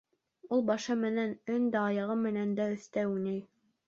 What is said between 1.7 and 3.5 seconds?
дә, аяғы менән дә оҫта уйнай